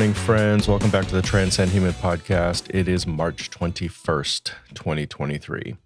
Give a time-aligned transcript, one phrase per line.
[0.00, 0.66] Morning, friends.
[0.66, 2.74] Welcome back to the Transcend Human podcast.
[2.74, 5.76] It is March 21st, 2023.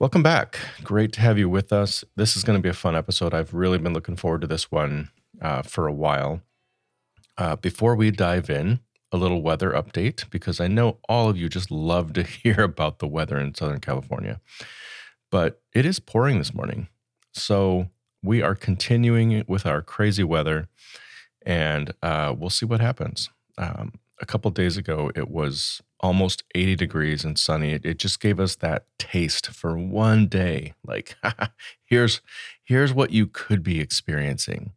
[0.00, 0.58] Welcome back.
[0.82, 2.02] Great to have you with us.
[2.16, 3.32] This is going to be a fun episode.
[3.32, 5.10] I've really been looking forward to this one
[5.40, 6.42] uh, for a while.
[7.38, 8.80] Uh, before we dive in,
[9.12, 12.98] a little weather update because I know all of you just love to hear about
[12.98, 14.40] the weather in Southern California.
[15.30, 16.88] But it is pouring this morning.
[17.32, 17.90] So
[18.24, 20.66] we are continuing with our crazy weather
[21.44, 23.30] and uh, we'll see what happens.
[23.58, 27.72] Um, a couple days ago, it was almost 80 degrees and sunny.
[27.72, 30.74] It, it, just gave us that taste for one day.
[30.84, 31.16] Like,
[31.84, 32.20] here's
[32.62, 34.72] here's what you could be experiencing,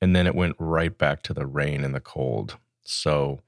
[0.00, 2.56] and then it went right back to the rain and the cold.
[2.84, 3.40] So,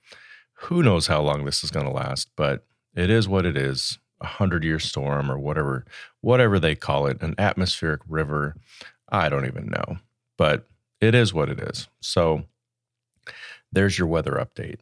[0.55, 2.29] who knows how long this is going to last?
[2.37, 3.99] But it is what it is.
[4.21, 5.85] A hundred year storm or whatever
[6.21, 8.55] whatever they call it, an atmospheric river.
[9.11, 9.99] I don't even know,
[10.39, 10.67] but
[11.01, 11.89] it is what it is.
[12.01, 12.45] So
[13.75, 14.79] there's your weather update.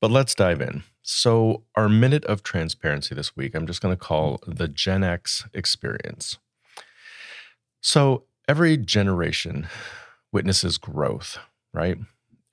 [0.00, 0.82] But let's dive in.
[1.02, 5.46] So, our minute of transparency this week, I'm just going to call the Gen X
[5.52, 6.38] experience.
[7.80, 9.68] So, every generation
[10.32, 11.38] witnesses growth,
[11.72, 11.98] right?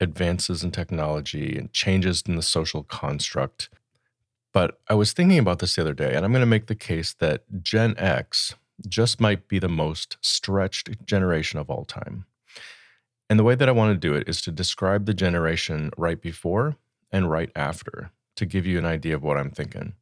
[0.00, 3.68] Advances in technology and changes in the social construct.
[4.52, 6.74] But I was thinking about this the other day, and I'm going to make the
[6.74, 8.54] case that Gen X
[8.88, 12.26] just might be the most stretched generation of all time.
[13.30, 16.20] And the way that I want to do it is to describe the generation right
[16.20, 16.76] before
[17.12, 19.94] and right after to give you an idea of what I'm thinking.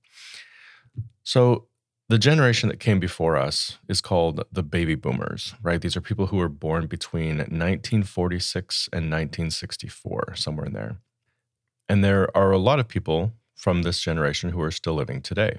[1.23, 1.67] So,
[2.09, 5.79] the generation that came before us is called the baby boomers, right?
[5.79, 10.97] These are people who were born between 1946 and 1964, somewhere in there.
[11.87, 15.59] And there are a lot of people from this generation who are still living today.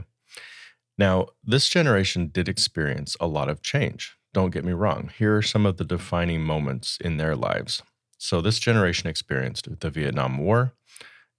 [0.97, 4.17] Now, this generation did experience a lot of change.
[4.33, 5.11] Don't get me wrong.
[5.17, 7.81] Here are some of the defining moments in their lives.
[8.17, 10.73] So, this generation experienced the Vietnam War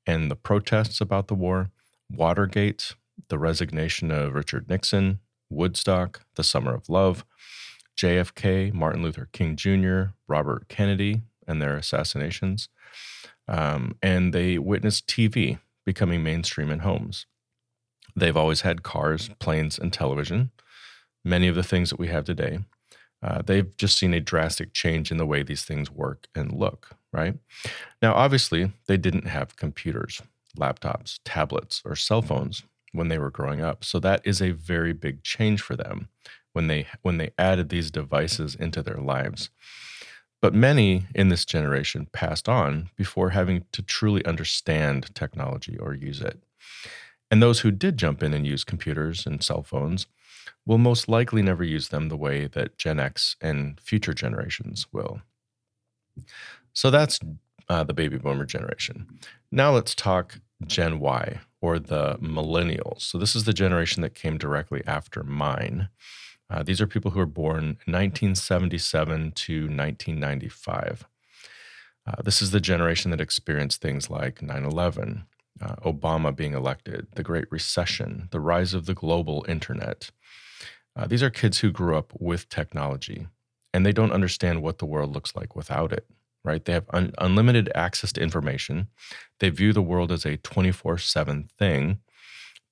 [0.07, 1.71] and the protests about the war,
[2.11, 2.95] Watergate,
[3.29, 7.25] the resignation of Richard Nixon, Woodstock, the Summer of Love,
[7.97, 12.69] JFK, Martin Luther King Jr., Robert Kennedy, and their assassinations.
[13.47, 17.27] Um, and they witnessed TV becoming mainstream in homes.
[18.17, 20.51] They've always had cars, planes, and television,
[21.25, 22.61] many of the things that we have today.
[23.23, 26.97] Uh, they've just seen a drastic change in the way these things work and look,
[27.13, 27.35] right?
[28.01, 30.23] Now, obviously, they didn't have computers,
[30.57, 33.85] laptops, tablets, or cell phones when they were growing up.
[33.85, 36.09] So that is a very big change for them
[36.53, 39.51] when they when they added these devices into their lives.
[40.41, 46.21] But many in this generation passed on before having to truly understand technology or use
[46.21, 46.43] it.
[47.31, 50.07] And those who did jump in and use computers and cell phones
[50.67, 55.21] will most likely never use them the way that Gen X and future generations will.
[56.73, 57.21] So that's
[57.69, 59.07] uh, the baby boomer generation.
[59.51, 63.03] Now let's talk Gen Y or the millennials.
[63.03, 65.89] So this is the generation that came directly after mine.
[66.49, 71.07] Uh, these are people who were born 1977 to 1995.
[72.07, 75.27] Uh, this is the generation that experienced things like 9 11,
[75.61, 80.11] uh, Obama being elected, the Great Recession, the rise of the global internet,
[80.97, 83.27] uh, these are kids who grew up with technology
[83.73, 86.07] and they don't understand what the world looks like without it,
[86.45, 86.65] right?
[86.65, 88.89] They have un- unlimited access to information.
[89.39, 92.01] They view the world as a 24 7 thing.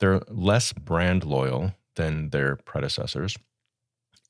[0.00, 3.36] They're less brand loyal than their predecessors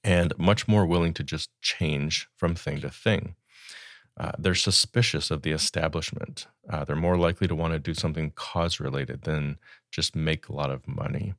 [0.04, 3.34] and much more willing to just change from thing to thing.
[4.18, 6.48] Uh, they're suspicious of the establishment.
[6.68, 9.58] Uh, they're more likely to want to do something cause related than
[9.92, 11.34] just make a lot of money.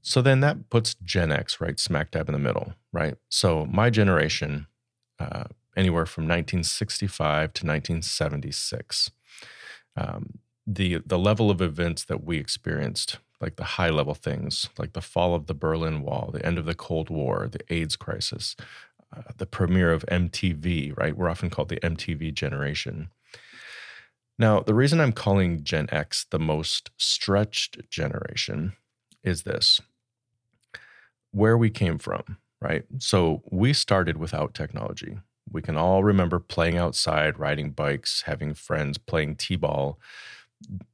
[0.00, 3.16] So then that puts Gen X right smack dab in the middle, right?
[3.28, 4.68] So my generation,
[5.18, 5.44] uh,
[5.76, 9.10] anywhere from 1965 to 1976,
[9.96, 14.92] um, the the level of events that we experienced, like the high level things, like
[14.92, 18.56] the fall of the Berlin Wall, the end of the Cold War, the AIDS crisis,
[19.36, 21.16] the premiere of MTV, right?
[21.16, 23.10] We're often called the MTV generation.
[24.38, 28.74] Now, the reason I'm calling Gen X the most stretched generation
[29.22, 29.80] is this
[31.32, 32.84] where we came from, right?
[32.98, 35.18] So we started without technology.
[35.50, 39.98] We can all remember playing outside, riding bikes, having friends, playing t ball,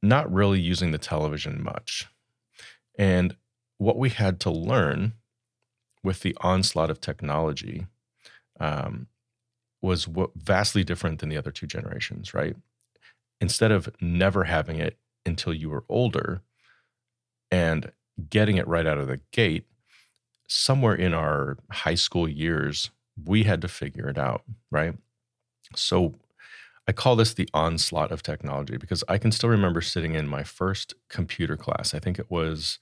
[0.01, 2.07] not really using the television much.
[2.97, 3.35] And
[3.77, 5.13] what we had to learn
[6.03, 7.87] with the onslaught of technology
[8.63, 9.07] um,
[9.81, 12.55] was vastly different than the other two generations, right?
[13.41, 16.41] Instead of never having it until you were older
[17.51, 17.91] and
[18.29, 19.65] getting it right out of the gate,
[20.47, 22.89] somewhere in our high school years,
[23.25, 24.95] we had to figure it out, right?
[25.75, 26.15] So
[26.87, 30.43] I call this the onslaught of technology because I can still remember sitting in my
[30.43, 31.93] first computer class.
[31.93, 32.79] I think it was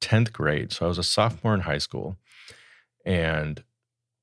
[0.00, 0.72] 10th grade.
[0.72, 2.16] So I was a sophomore in high school
[3.04, 3.62] and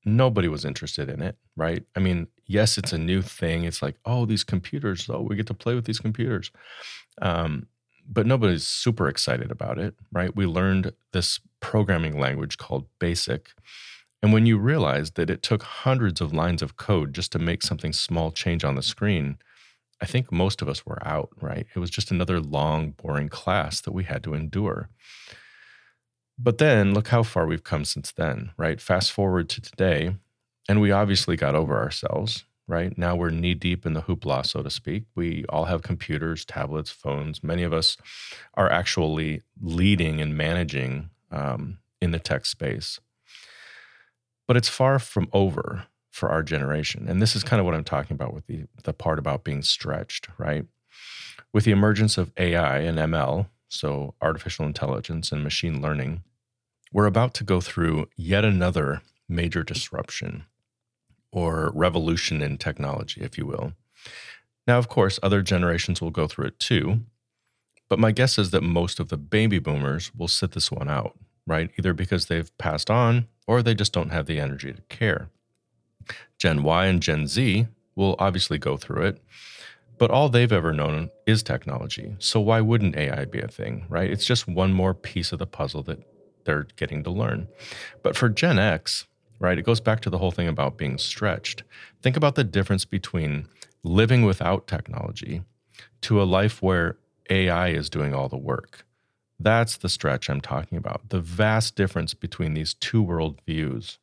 [0.04, 1.84] nobody was interested in it, right?
[1.96, 3.64] I mean, yes, it's a new thing.
[3.64, 6.50] It's like, oh, these computers, oh, we get to play with these computers.
[7.20, 7.66] Um,
[8.08, 10.34] but nobody's super excited about it, right?
[10.34, 13.50] We learned this programming language called BASIC.
[14.22, 17.62] And when you realize that it took hundreds of lines of code just to make
[17.62, 19.38] something small change on the screen,
[20.00, 21.66] I think most of us were out, right?
[21.74, 24.88] It was just another long, boring class that we had to endure.
[26.38, 28.80] But then look how far we've come since then, right?
[28.80, 30.14] Fast forward to today,
[30.68, 32.96] and we obviously got over ourselves, right?
[32.96, 35.04] Now we're knee deep in the hoopla, so to speak.
[35.16, 37.42] We all have computers, tablets, phones.
[37.42, 37.96] Many of us
[38.54, 43.00] are actually leading and managing um, in the tech space.
[44.46, 47.06] But it's far from over for our generation.
[47.08, 49.62] And this is kind of what I'm talking about with the, the part about being
[49.62, 50.64] stretched, right?
[51.52, 56.22] With the emergence of AI and ML, so artificial intelligence and machine learning,
[56.92, 60.44] we're about to go through yet another major disruption
[61.30, 63.74] or revolution in technology, if you will.
[64.66, 67.00] Now, of course, other generations will go through it too,
[67.88, 71.18] but my guess is that most of the baby boomers will sit this one out,
[71.46, 71.70] right?
[71.78, 75.30] Either because they've passed on or they just don't have the energy to care.
[76.38, 77.66] Gen Y and Gen Z
[77.96, 79.22] will obviously go through it,
[79.98, 82.16] but all they've ever known is technology.
[82.18, 84.10] So why wouldn't AI be a thing, right?
[84.10, 86.02] It's just one more piece of the puzzle that
[86.44, 87.48] they're getting to learn.
[88.02, 89.06] But for Gen X,
[89.38, 91.62] right, it goes back to the whole thing about being stretched.
[92.02, 93.48] Think about the difference between
[93.82, 95.42] living without technology
[96.02, 96.96] to a life where
[97.30, 98.84] AI is doing all the work.
[99.38, 103.98] That's the stretch I'm talking about, the vast difference between these two world views.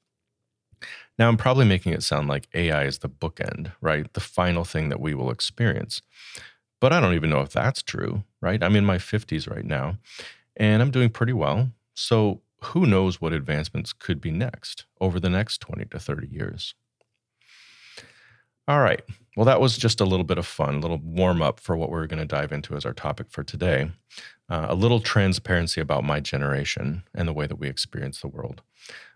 [1.17, 4.11] Now, I'm probably making it sound like AI is the bookend, right?
[4.13, 6.01] The final thing that we will experience.
[6.81, 8.61] But I don't even know if that's true, right?
[8.61, 9.97] I'm in my 50s right now
[10.57, 11.71] and I'm doing pretty well.
[11.95, 16.75] So, who knows what advancements could be next over the next 20 to 30 years?
[18.67, 19.01] All right.
[19.35, 21.89] Well, that was just a little bit of fun, a little warm up for what
[21.91, 23.91] we're going to dive into as our topic for today.
[24.49, 28.61] Uh, a little transparency about my generation and the way that we experience the world.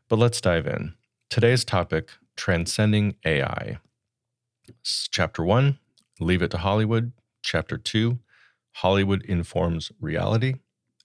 [0.09, 0.93] But let's dive in.
[1.29, 3.77] Today's topic Transcending AI.
[5.11, 5.77] Chapter one
[6.19, 7.11] Leave It to Hollywood.
[7.43, 8.17] Chapter two
[8.71, 10.55] Hollywood Informs Reality.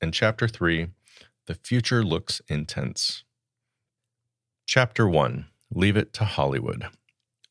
[0.01, 0.89] And chapter three
[1.45, 3.25] The Future Looks Intense.
[4.65, 6.87] Chapter one Leave It to Hollywood.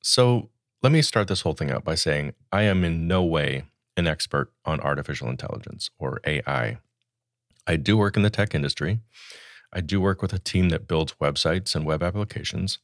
[0.01, 0.49] So
[0.81, 3.65] let me start this whole thing out by saying I am in no way
[3.95, 6.79] an expert on artificial intelligence or AI.
[7.67, 8.99] I do work in the tech industry.
[9.73, 12.79] I do work with a team that builds websites and web applications.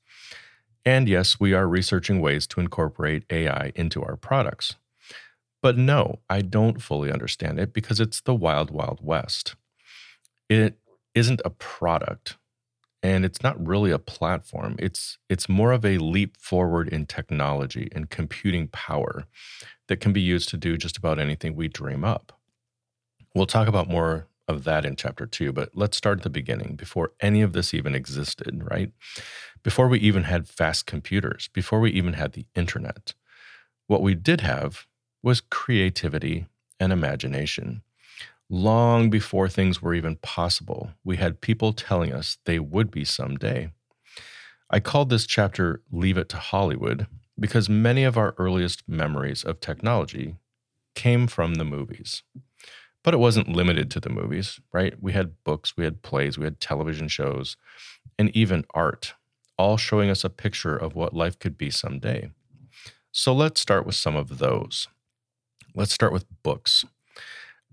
[0.86, 4.76] And yes, we are researching ways to incorporate AI into our products.
[5.62, 9.56] But no, I don't fully understand it because it's the wild, wild west.
[10.48, 10.80] It
[11.14, 12.38] isn't a product
[13.02, 14.76] and it's not really a platform.
[14.80, 19.26] It's it's more of a leap forward in technology and computing power
[19.88, 22.34] that can be used to do just about anything we dream up.
[23.34, 26.76] We'll talk about more of that in chapter two, but let's start at the beginning
[26.76, 28.92] before any of this even existed, right?
[29.64, 33.14] Before we even had fast computers, before we even had the internet.
[33.88, 34.88] What we did have
[35.22, 36.48] was creativity
[36.80, 37.84] and imagination.
[38.50, 43.70] Long before things were even possible, we had people telling us they would be someday.
[44.72, 47.06] I called this chapter Leave It to Hollywood
[47.40, 50.36] because many of our earliest memories of technology
[50.96, 52.24] came from the movies.
[53.04, 54.94] But it wasn't limited to the movies, right?
[55.02, 57.56] We had books, we had plays, we had television shows,
[58.18, 59.14] and even art,
[59.58, 62.32] all showing us a picture of what life could be someday.
[63.12, 64.88] So let's start with some of those.
[65.74, 66.86] Let's start with books.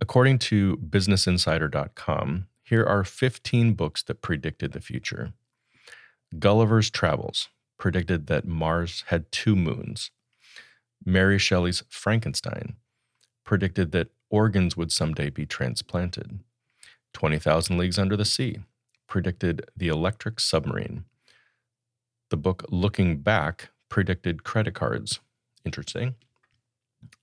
[0.01, 5.33] According to BusinessInsider.com, here are 15 books that predicted the future.
[6.39, 10.11] Gulliver's Travels predicted that Mars had two moons.
[11.05, 12.77] Mary Shelley's Frankenstein
[13.45, 16.41] predicted that organs would someday be transplanted.
[17.13, 18.59] 20,000 Leagues Under the Sea
[19.07, 21.05] predicted the electric submarine.
[22.31, 25.21] The book Looking Back predicted credit cards.
[25.65, 26.17] Interesting.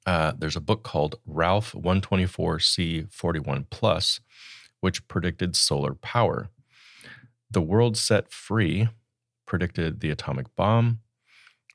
[0.06, 4.20] Uh, there's a book called Ralph 124C 41 Plus,
[4.80, 6.50] which predicted solar power.
[7.52, 8.90] The World Set Free
[9.46, 11.00] predicted the atomic bomb.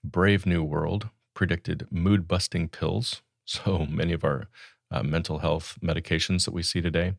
[0.02, 3.22] Brave New World predicted mood busting pills.
[3.50, 4.48] So many of our
[4.90, 7.14] uh, mental health medications that we see today.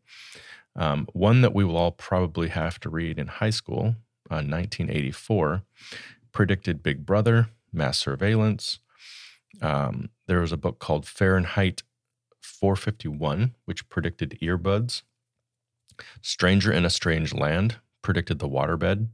[0.76, 3.96] Um, one that we will all probably have to read in high school,
[4.30, 5.64] uh, 1984,
[6.32, 8.80] predicted Big Brother, mass surveillance.
[9.62, 11.84] Um, there was a book called Fahrenheit
[12.42, 15.02] 451, which predicted earbuds.
[16.22, 19.08] Stranger in a Strange Land predicted the waterbed.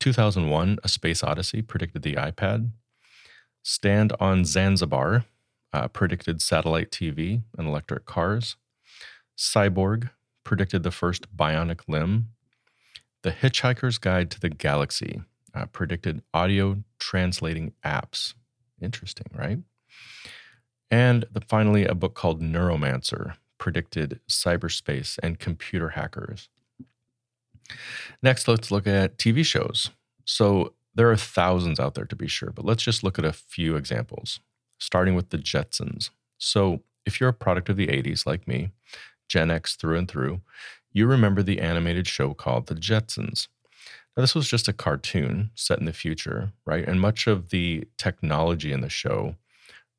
[0.00, 2.70] 2001, A Space Odyssey predicted the iPad.
[3.62, 5.24] Stand on Zanzibar
[5.72, 8.56] uh, predicted satellite TV and electric cars.
[9.36, 10.10] Cyborg
[10.44, 12.28] predicted the first bionic limb.
[13.22, 15.22] The Hitchhiker's Guide to the Galaxy
[15.54, 18.34] uh, predicted audio translating apps.
[18.80, 19.58] Interesting, right?
[20.90, 26.48] And the, finally, a book called Neuromancer predicted cyberspace and computer hackers.
[28.22, 29.90] Next, let's look at TV shows.
[30.24, 33.32] So, there are thousands out there to be sure, but let's just look at a
[33.32, 34.40] few examples,
[34.82, 36.10] starting with the Jetsons.
[36.38, 38.70] So, if you're a product of the 80s like me,
[39.28, 40.40] Gen X through and through,
[40.92, 43.48] you remember the animated show called The Jetsons.
[44.16, 46.86] Now, this was just a cartoon set in the future, right?
[46.86, 49.36] And much of the technology in the show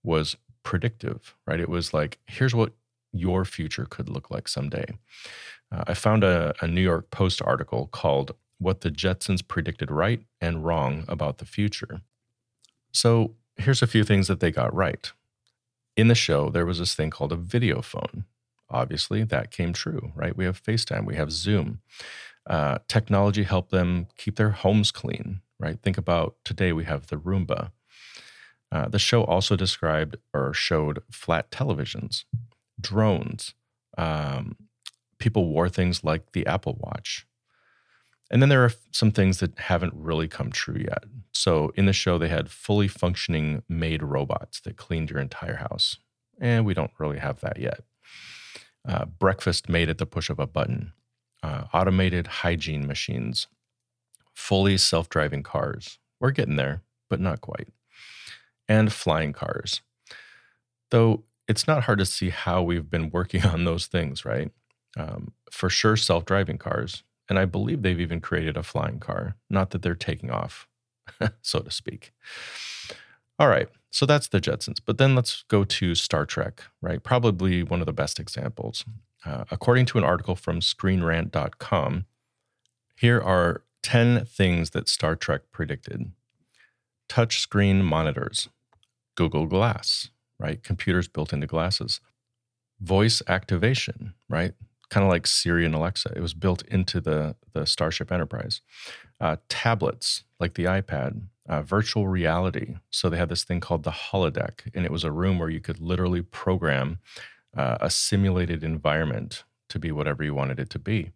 [0.04, 1.60] was predictive, right?
[1.60, 2.74] It was like, here's what
[3.12, 4.86] your future could look like someday.
[5.72, 10.22] Uh, I found a, a New York Post article called what the Jetsons predicted right
[10.40, 12.02] and wrong about the future.
[12.92, 15.12] So here's a few things that they got right.
[15.96, 18.26] In the show, there was this thing called a video phone.
[18.70, 20.36] Obviously, that came true, right?
[20.36, 21.82] We have FaceTime, we have Zoom.
[22.48, 25.80] Uh, technology helped them keep their homes clean, right?
[25.82, 27.72] Think about today, we have the Roomba.
[28.72, 32.26] Uh, the show also described or showed flat televisions,
[32.82, 33.54] drones.
[33.98, 34.56] Um,
[35.20, 37.28] people wore things like the Apple Watch,
[38.34, 41.04] and then there are some things that haven't really come true yet.
[41.34, 45.98] So in the show, they had fully functioning maid robots that cleaned your entire house.
[46.42, 47.82] And we don't really have that yet.
[48.90, 50.94] Uh, breakfast made at the push of a button,
[51.44, 53.46] uh, automated hygiene machines,
[54.34, 56.00] fully self driving cars.
[56.20, 57.68] We're getting there, but not quite.
[58.68, 59.82] And flying cars.
[60.90, 64.50] Though it's not hard to see how we've been working on those things, right?
[64.98, 69.36] Um, for sure, self driving cars, and I believe they've even created a flying car.
[69.50, 70.68] Not that they're taking off,
[71.42, 72.14] so to speak.
[73.40, 74.78] All right, so that's the Jetsons.
[74.86, 77.04] But then let's go to Star Trek, right?
[77.04, 78.86] Probably one of the best examples.
[79.26, 82.06] Uh, according to an article from ScreenRant.com,
[82.96, 86.12] here are 10 things that Star Trek predicted
[87.10, 88.50] touchscreen monitors,
[89.16, 90.64] Google Glass, right?
[90.64, 92.00] Computers built into glasses,
[92.80, 94.54] voice activation, right?
[94.94, 96.14] Kind of like Siri and Alexa.
[96.16, 98.62] It was built into the the Starship Enterprise.
[99.20, 102.76] Uh, tablets like the iPad, uh, virtual reality.
[102.92, 105.60] So they had this thing called the holodeck, and it was a room where you
[105.60, 107.00] could literally program
[107.58, 111.12] uh, a simulated environment to be whatever you wanted it to be.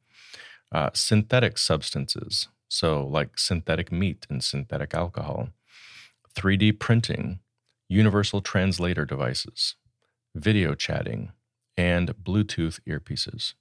[0.72, 5.50] Uh, synthetic substances, so like synthetic meat and synthetic alcohol.
[6.36, 7.40] 3D printing,
[7.88, 9.76] universal translator devices,
[10.36, 11.32] video chatting,
[11.78, 13.54] and Bluetooth earpieces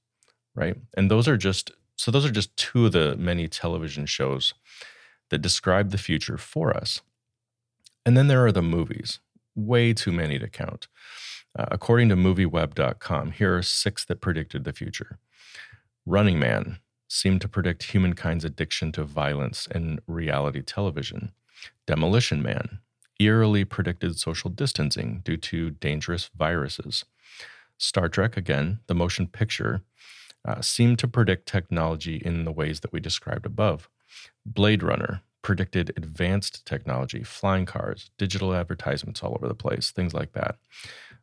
[0.56, 0.76] right?
[0.96, 4.54] And those are just so those are just two of the many television shows
[5.30, 7.00] that describe the future for us.
[8.04, 9.20] And then there are the movies,
[9.54, 10.88] way too many to count.
[11.58, 15.18] Uh, according to movieweb.com, here are six that predicted the future.
[16.04, 21.32] Running Man seemed to predict humankind's addiction to violence and reality television.
[21.86, 22.80] Demolition Man
[23.18, 27.04] eerily predicted social distancing due to dangerous viruses.
[27.78, 29.82] Star Trek, again, the motion picture,
[30.46, 33.88] uh, seem to predict technology in the ways that we described above.
[34.44, 40.32] Blade Runner predicted advanced technology, flying cars, digital advertisements all over the place, things like
[40.32, 40.56] that.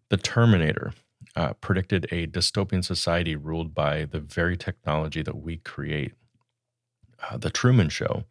[0.10, 0.94] The Terminator
[1.36, 6.14] uh, predicted a dystopian society ruled by the very technology that we create.
[7.22, 8.26] Uh, the Truman Show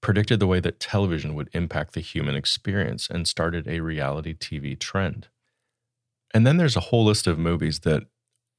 [0.00, 4.78] predicted the way that television would impact the human experience and started a reality TV
[4.78, 5.28] trend.
[6.34, 8.02] And then there's a whole list of movies that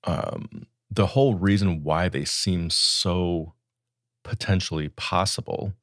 [0.05, 3.54] um, the whole reason why they seem so
[4.24, 5.74] potentially possible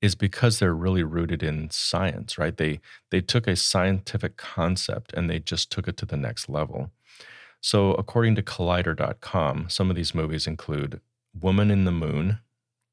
[0.00, 2.56] is because they're really rooted in science, right?
[2.56, 2.80] They
[3.10, 6.90] they took a scientific concept and they just took it to the next level.
[7.60, 11.00] So, according to collider.com, some of these movies include
[11.40, 12.40] Woman in the Moon.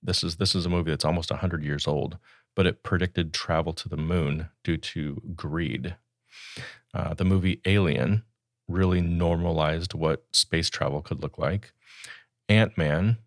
[0.04, 2.20] This is this is a movie that's almost 100 years old,
[2.56, 5.96] but it predicted travel to the moon due to greed.
[6.94, 8.24] Uh, the movie Alien
[8.70, 11.74] really normalized what space travel could look like.
[12.48, 13.18] Ant Man,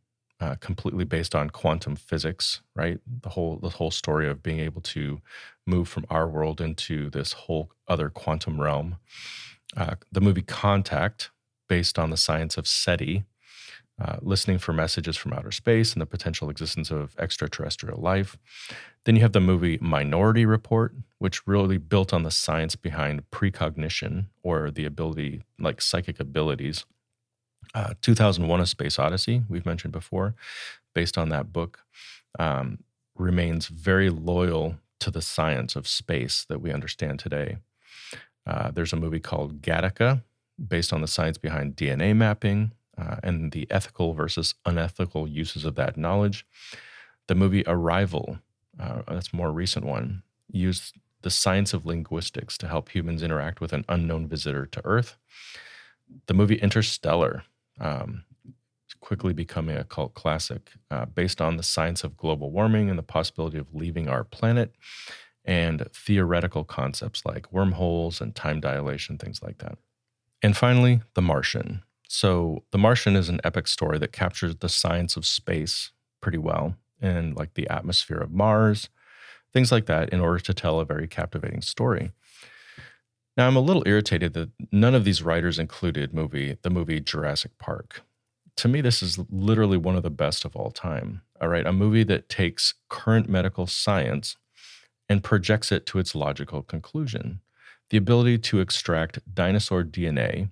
[0.41, 2.99] uh, completely based on quantum physics, right?
[3.23, 5.21] The whole the whole story of being able to
[5.67, 8.97] move from our world into this whole other quantum realm.
[9.77, 11.31] Uh, the movie Contact,
[11.69, 13.25] based on the science of SETI,
[14.01, 18.37] uh, listening for messages from outer space and the potential existence of extraterrestrial life.
[19.05, 24.29] Then you have the movie Minority Report, which really built on the science behind precognition
[24.43, 26.85] or the ability, like psychic abilities.
[27.75, 30.35] Uh, 2001 A Space Odyssey, we've mentioned before,
[30.95, 31.81] based on that book,
[32.39, 32.79] um,
[33.17, 37.59] remains very loyal to the science of space that we understand today.
[38.47, 40.23] Uh, there's a movie called Gattaca,
[40.69, 45.75] based on the science behind DNA mapping uh, and the ethical versus unethical uses of
[45.77, 46.47] that knowledge.
[47.29, 48.39] The movie Arrival,
[48.79, 53.61] uh, that's a more recent one, used the science of linguistics to help humans interact
[53.61, 55.17] with an unknown visitor to Earth.
[56.27, 57.45] The movie Interstellar,
[57.81, 58.25] um,
[59.01, 63.03] quickly becoming a cult classic, uh, based on the science of global warming and the
[63.03, 64.75] possibility of leaving our planet,
[65.45, 69.79] and theoretical concepts like wormholes and time dilation, things like that.
[70.43, 71.83] And finally, The Martian.
[72.14, 76.76] So, The Martian is an epic story that captures the science of space pretty well
[77.00, 78.90] and like the atmosphere of Mars,
[79.54, 82.12] things like that, in order to tell a very captivating story.
[83.35, 87.57] Now, I'm a little irritated that none of these writers included movie the movie Jurassic
[87.57, 88.02] Park.
[88.57, 91.23] To me, this is literally one of the best of all time.
[91.40, 94.37] All right, a movie that takes current medical science
[95.09, 97.40] and projects it to its logical conclusion.
[97.88, 100.50] The ability to extract dinosaur DNA,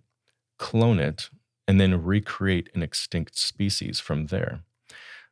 [0.58, 1.28] clone it,
[1.70, 4.62] and then recreate an extinct species from there.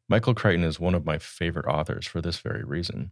[0.09, 3.11] Michael Crichton is one of my favorite authors for this very reason.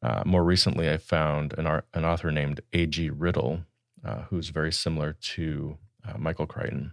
[0.00, 3.10] Uh, more recently, I found an, an author named A.G.
[3.10, 3.64] Riddle,
[4.04, 5.76] uh, who's very similar to
[6.06, 6.92] uh, Michael Crichton.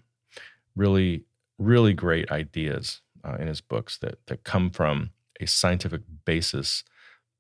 [0.76, 1.26] Really,
[1.60, 6.84] really great ideas uh, in his books that, that come from a scientific basis,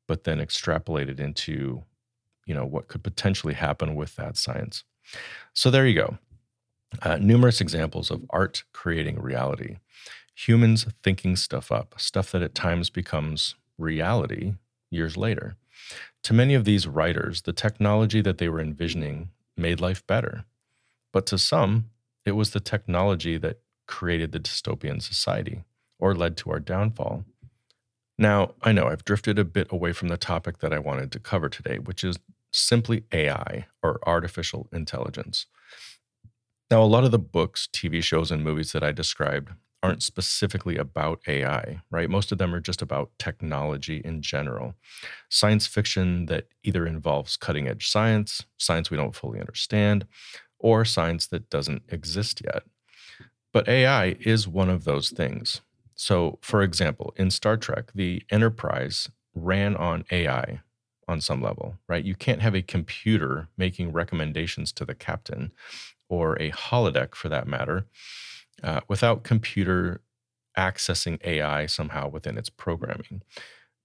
[0.07, 1.81] but then extrapolated into,
[2.45, 4.83] you know, what could potentially happen with that science.
[5.55, 6.19] So there you go.
[7.01, 9.77] Uh, numerous examples of art creating reality.
[10.35, 14.53] Humans thinking stuff up, stuff that at times becomes reality
[14.89, 15.55] years later.
[16.23, 20.45] To many of these writers, the technology that they were envisioning made life better.
[21.11, 21.89] But to some,
[22.25, 25.63] it was the technology that created the dystopian society
[25.99, 27.25] or led to our downfall.
[28.17, 31.19] Now, I know I've drifted a bit away from the topic that I wanted to
[31.19, 32.17] cover today, which is
[32.51, 35.45] simply AI or artificial intelligence.
[36.71, 39.49] Now, a lot of the books, TV shows, and movies that I described
[39.81, 42.09] aren't specifically about AI, right?
[42.09, 44.75] Most of them are just about technology in general.
[45.29, 50.05] Science fiction that either involves cutting edge science, science we don't fully understand,
[50.59, 52.63] or science that doesn't exist yet.
[53.53, 55.61] But AI is one of those things.
[55.95, 60.61] So, for example, in Star Trek, the Enterprise ran on AI
[61.07, 62.03] on some level, right?
[62.03, 65.51] You can't have a computer making recommendations to the captain
[66.09, 67.85] or a holodeck for that matter
[68.63, 70.01] uh, without computer
[70.57, 73.21] accessing AI somehow within its programming.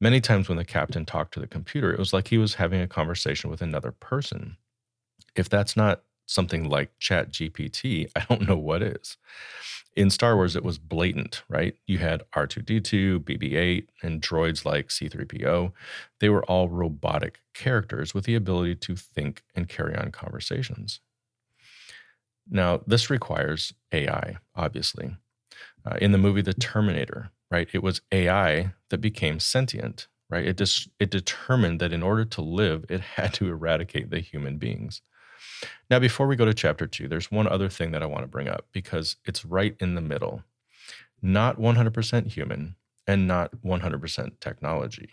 [0.01, 2.81] Many times when the captain talked to the computer, it was like he was having
[2.81, 4.57] a conversation with another person.
[5.37, 9.17] If that's not something like Chat GPT, I don't know what is.
[9.97, 11.77] In Star Wars, it was blatant, right?
[11.87, 15.71] You had R2D2, BB 8, and droids like C3PO.
[16.19, 21.01] They were all robotic characters with the ability to think and carry on conversations.
[22.49, 25.17] Now, this requires AI, obviously.
[25.87, 30.47] Uh, in the movie The Terminator, right, it was AI that became sentient, right?
[30.47, 34.59] It, dis- it determined that in order to live, it had to eradicate the human
[34.59, 35.03] beings.
[35.91, 38.29] Now, before we go to chapter two, there's one other thing that I want to
[38.29, 40.43] bring up because it's right in the middle.
[41.23, 42.77] Not 100% human
[43.07, 45.11] and not 100% technology.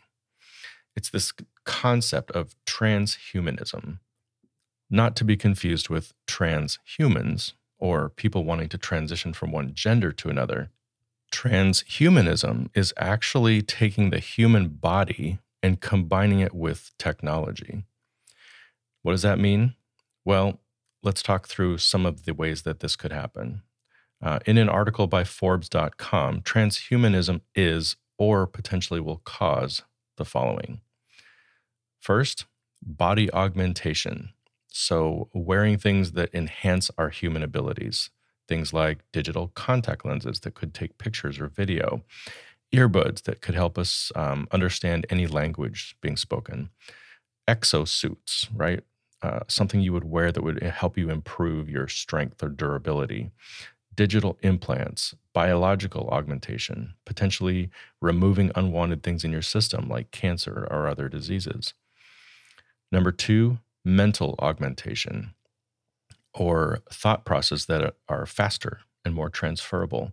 [0.95, 1.31] It's this
[1.65, 3.99] concept of transhumanism,
[4.91, 10.29] not to be confused with transhumans or people wanting to transition from one gender to
[10.29, 10.69] another.
[11.33, 17.83] Transhumanism is actually taking the human body and combining it with technology.
[19.01, 19.75] What does that mean?
[20.25, 20.59] Well,
[21.01, 23.61] let's talk through some of the ways that this could happen.
[24.21, 29.81] Uh, in an article by Forbes.com, transhumanism is or potentially will cause
[30.17, 30.81] the following.
[31.99, 32.45] First,
[32.83, 34.29] body augmentation.
[34.71, 38.09] So, wearing things that enhance our human abilities,
[38.47, 42.03] things like digital contact lenses that could take pictures or video,
[42.73, 46.69] earbuds that could help us um, understand any language being spoken,
[47.47, 48.83] exosuits, right?
[49.21, 53.31] uh, something you would wear that would help you improve your strength or durability,
[53.93, 57.69] digital implants, biological augmentation, potentially
[58.01, 61.73] removing unwanted things in your system like cancer or other diseases.
[62.91, 65.33] Number two, mental augmentation
[66.33, 70.11] or thought process that are faster and more transferable.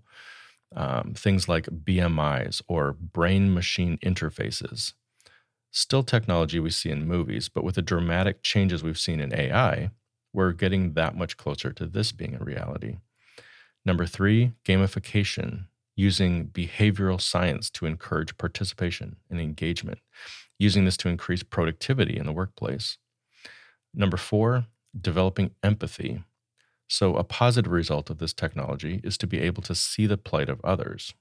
[0.75, 4.93] Um, things like BMIs or brain machine interfaces.
[5.71, 9.91] Still technology we see in movies, but with the dramatic changes we've seen in AI,
[10.33, 12.97] we're getting that much closer to this being a reality.
[13.85, 15.65] Number three, gamification,
[15.97, 19.99] using behavioral science to encourage participation and engagement,
[20.59, 22.99] using this to increase productivity in the workplace.
[23.99, 24.67] Number four,
[24.99, 26.23] developing empathy.
[26.89, 30.49] So, a positive result of this technology is to be able to see the plight
[30.49, 31.13] of others.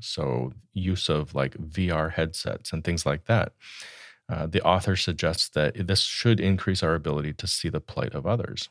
[0.00, 3.52] So, use of like VR headsets and things like that.
[4.28, 8.26] Uh, the author suggests that this should increase our ability to see the plight of
[8.26, 8.70] others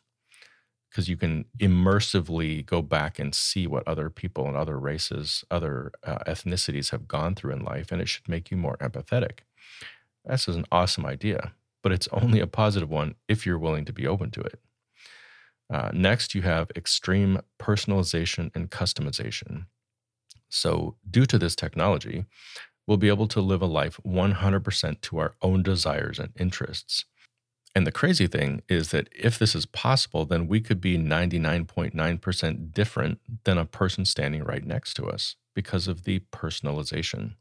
[0.90, 5.92] because you can immersively go back and see what other people and other races, other
[6.04, 9.40] uh, ethnicities have gone through in life, and it should make you more empathetic.
[10.26, 13.94] This is an awesome idea, but it's only a positive one if you're willing to
[13.94, 14.60] be open to it.
[15.72, 19.66] Uh, next, you have extreme personalization and customization.
[20.50, 22.26] So, due to this technology,
[22.86, 27.06] we'll be able to live a life 100% to our own desires and interests.
[27.74, 32.74] And the crazy thing is that if this is possible, then we could be 99.9%
[32.74, 37.36] different than a person standing right next to us because of the personalization.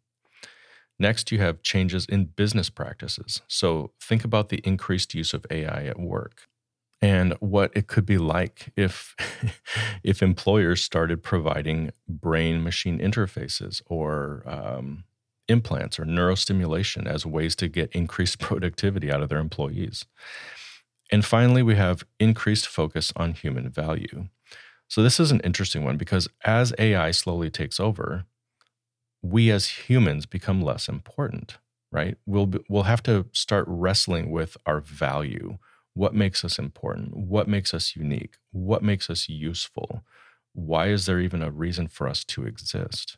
[1.01, 3.41] Next, you have changes in business practices.
[3.49, 6.43] So think about the increased use of AI at work
[7.01, 9.17] and what it could be like if
[10.05, 15.05] if employers started providing brain machine interfaces or um,
[15.49, 20.05] implants or neurostimulation as ways to get increased productivity out of their employees.
[21.11, 24.29] And finally, we have increased focus on human value.
[24.87, 28.27] So, this is an interesting one because as AI slowly takes over,
[29.23, 31.59] we as humans become less important,
[31.93, 32.17] right?
[32.27, 35.59] We'll, be, we'll have to start wrestling with our value.
[35.95, 37.17] What makes us important?
[37.17, 38.37] What makes us unique?
[38.53, 40.03] What makes us useful?
[40.53, 43.17] Why is there even a reason for us to exist?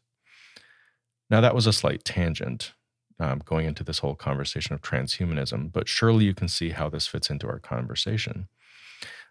[1.31, 2.73] Now, that was a slight tangent
[3.19, 7.07] um, going into this whole conversation of transhumanism, but surely you can see how this
[7.07, 8.49] fits into our conversation.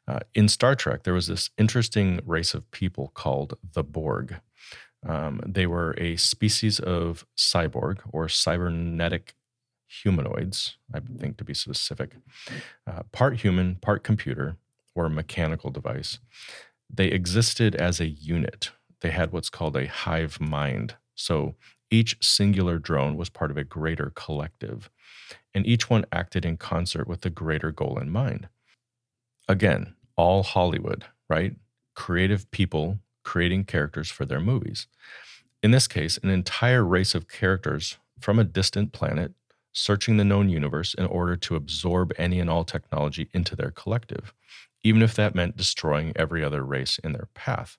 [0.08, 4.40] Uh, in Star Trek, there was this interesting race of people called the Borg.
[5.08, 9.34] Um, they were a species of cyborg or cybernetic
[9.88, 12.16] humanoids, I think to be specific,
[12.88, 14.58] uh, part human, part computer,
[14.96, 16.20] or mechanical device.
[16.90, 18.72] They existed as a unit.
[19.02, 20.96] They had what's called a hive mind.
[21.16, 21.56] So
[21.90, 24.90] each singular drone was part of a greater collective,
[25.54, 28.48] and each one acted in concert with the greater goal in mind.
[29.48, 31.56] Again, all Hollywood, right?
[31.96, 34.88] Creative people creating characters for their movies.
[35.64, 39.34] In this case, an entire race of characters from a distant planet
[39.74, 44.34] searching the known universe in order to absorb any and all technology into their collective,
[44.84, 47.78] even if that meant destroying every other race in their path.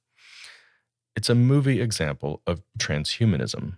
[1.14, 3.76] It's a movie example of transhumanism,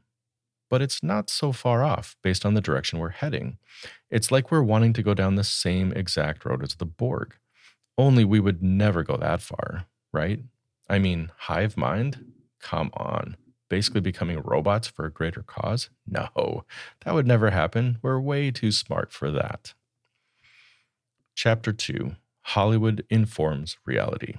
[0.71, 3.59] but it's not so far off based on the direction we're heading.
[4.11, 7.35] It's like we're wanting to go down the same exact road as the Borg,
[7.99, 10.41] only we would never go that far, right?
[10.89, 12.33] I mean, hive mind?
[12.61, 13.37] Come on.
[13.69, 15.89] Basically becoming robots for a greater cause?
[16.07, 16.65] No,
[17.05, 17.99] that would never happen.
[18.03, 19.75] We're way too smart for that.
[21.35, 24.35] Chapter 2 Hollywood Informs Reality.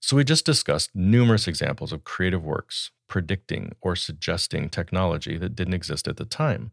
[0.00, 5.74] So, we just discussed numerous examples of creative works predicting or suggesting technology that didn't
[5.74, 6.72] exist at the time.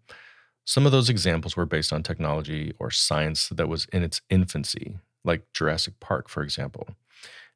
[0.66, 4.98] Some of those examples were based on technology or science that was in its infancy,
[5.24, 6.88] like Jurassic Park, for example.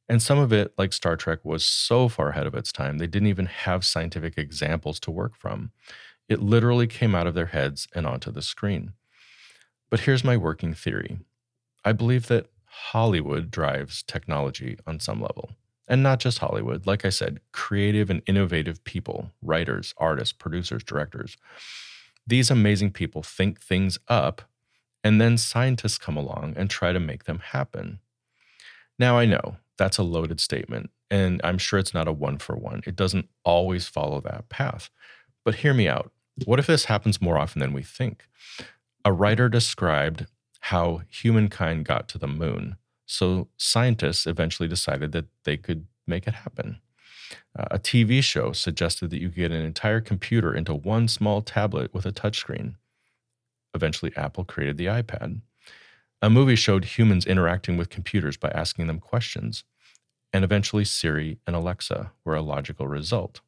[0.10, 3.08] And some of it, like Star Trek, was so far ahead of its time, they
[3.08, 5.72] didn't even have scientific examples to work from.
[6.30, 8.94] It literally came out of their heads and onto the screen.
[9.90, 11.20] But here's my working theory
[11.84, 15.52] I believe that Hollywood drives technology on some level.
[15.88, 21.38] And not just Hollywood, like I said, creative and innovative people, writers, artists, producers, directors.
[22.26, 24.42] These amazing people think things up,
[25.02, 28.00] and then scientists come along and try to make them happen.
[29.00, 32.56] Now, I know that's a loaded statement, and I'm sure it's not a one for
[32.56, 32.82] one.
[32.86, 34.90] It doesn't always follow that path.
[35.46, 36.12] But hear me out.
[36.46, 38.28] What if this happens more often than we think?
[39.06, 40.26] A writer described
[40.60, 42.76] how humankind got to the moon.
[43.06, 46.80] So scientists eventually decided that they could make it happen.
[47.58, 51.94] Uh, a TV show suggested that you get an entire computer into one small tablet
[51.94, 52.76] with a touchscreen.
[53.74, 55.42] Eventually, Apple created the iPad.
[56.22, 59.64] A movie showed humans interacting with computers by asking them questions,
[60.34, 63.42] and eventually Siri and Alexa were a logical result.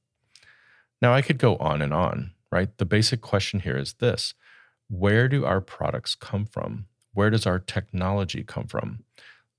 [1.02, 2.76] Now, I could go on and on, right?
[2.78, 4.36] The basic question here is this
[4.88, 6.86] Where do our products come from?
[7.14, 9.04] Where does our technology come from?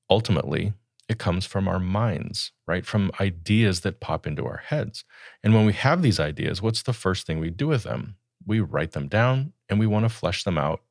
[0.09, 0.73] Ultimately,
[1.09, 2.87] it comes from our minds, right?
[2.87, 5.05] From ideas that pop into our heads.
[5.43, 8.15] And when we have these ideas, what's the first thing we do with them?
[8.47, 10.83] We write them down and we want to flesh them out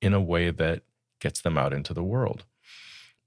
[0.00, 0.82] in a way that
[1.20, 2.44] gets them out into the world.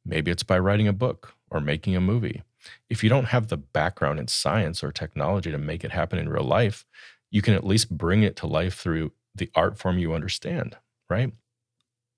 [0.05, 2.43] Maybe it's by writing a book or making a movie.
[2.89, 6.29] If you don't have the background in science or technology to make it happen in
[6.29, 6.85] real life,
[7.31, 10.77] you can at least bring it to life through the art form you understand,
[11.09, 11.31] right?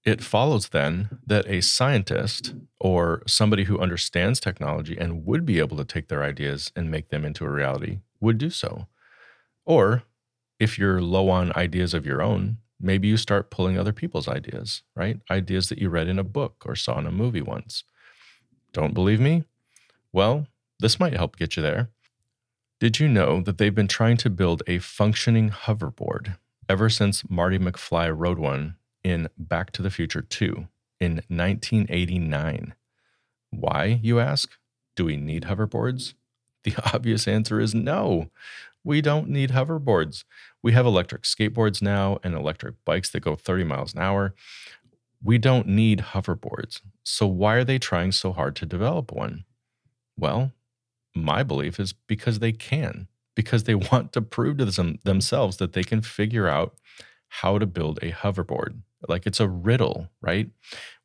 [0.03, 5.77] It follows then that a scientist or somebody who understands technology and would be able
[5.77, 8.87] to take their ideas and make them into a reality would do so.
[9.63, 10.03] Or
[10.59, 14.83] if you're low on ideas of your own, maybe you start pulling other people's ideas,
[14.95, 15.19] right?
[15.29, 17.83] Ideas that you read in a book or saw in a movie once.
[18.73, 19.43] Don't believe me?
[20.11, 20.47] Well,
[20.79, 21.89] this might help get you there.
[22.79, 26.37] Did you know that they've been trying to build a functioning hoverboard
[26.71, 30.67] ever since Marty McFly rode one in Back to the Future 2
[31.01, 32.75] in 1989.
[33.49, 34.51] Why, you ask?
[34.95, 36.13] Do we need hoverboards?
[36.63, 38.29] The obvious answer is no.
[38.83, 40.23] We don't need hoverboards.
[40.63, 44.35] We have electric skateboards now and electric bikes that go 30 miles an hour.
[45.23, 46.81] We don't need hoverboards.
[47.03, 49.45] So, why are they trying so hard to develop one?
[50.17, 50.51] Well,
[51.15, 55.73] my belief is because they can, because they want to prove to them, themselves that
[55.73, 56.75] they can figure out
[57.29, 58.81] how to build a hoverboard.
[59.07, 60.49] Like it's a riddle, right?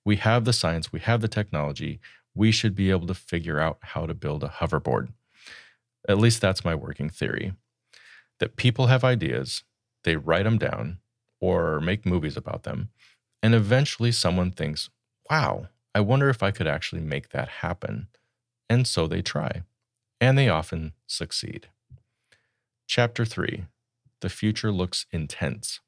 [0.04, 2.00] We have the science, we have the technology.
[2.34, 5.08] We should be able to figure out how to build a hoverboard.
[6.06, 7.54] At least that's my working theory
[8.40, 9.64] that people have ideas,
[10.05, 10.99] they write them down
[11.40, 12.90] or make movies about them,
[13.42, 14.90] and eventually someone thinks,
[15.31, 18.09] wow, I wonder if I could actually make that happen.
[18.68, 19.62] And so they try,
[20.20, 21.68] and they often succeed.
[22.87, 23.64] Chapter 3
[24.20, 25.81] The Future Looks Intense.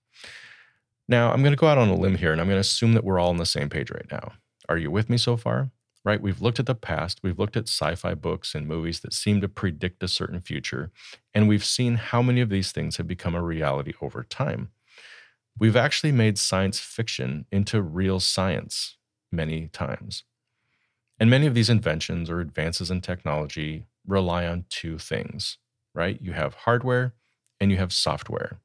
[1.08, 2.92] Now, I'm going to go out on a limb here and I'm going to assume
[2.92, 4.32] that we're all on the same page right now.
[4.68, 5.70] Are you with me so far?
[6.08, 6.22] Right?
[6.22, 9.42] We've looked at the past, we've looked at sci fi books and movies that seem
[9.42, 10.90] to predict a certain future,
[11.34, 14.70] and we've seen how many of these things have become a reality over time.
[15.58, 18.96] We've actually made science fiction into real science
[19.30, 20.24] many times.
[21.20, 25.58] And many of these inventions or advances in technology rely on two things,
[25.94, 26.18] right?
[26.22, 27.12] You have hardware
[27.60, 28.60] and you have software.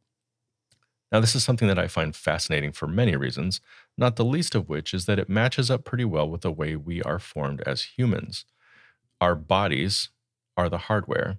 [1.12, 3.60] Now, this is something that I find fascinating for many reasons,
[3.98, 6.76] not the least of which is that it matches up pretty well with the way
[6.76, 8.46] we are formed as humans.
[9.22, 10.10] Our bodies
[10.58, 11.38] are the hardware,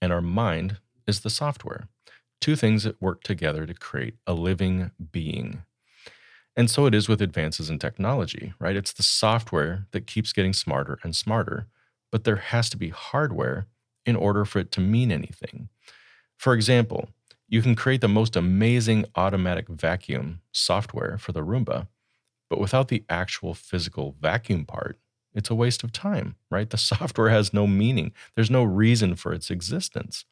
[0.00, 1.88] and our mind is the software.
[2.40, 5.62] Two things that work together to create a living being.
[6.56, 8.76] And so it is with advances in technology, right?
[8.76, 11.66] It's the software that keeps getting smarter and smarter,
[12.12, 13.66] but there has to be hardware
[14.06, 15.68] in order for it to mean anything.
[16.36, 17.08] For example,
[17.54, 21.86] you can create the most amazing automatic vacuum software for the Roomba,
[22.50, 24.98] but without the actual physical vacuum part,
[25.36, 26.68] it's a waste of time, right?
[26.68, 30.24] The software has no meaning, there's no reason for its existence.